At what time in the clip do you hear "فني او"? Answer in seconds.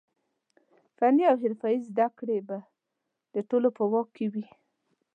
0.97-1.35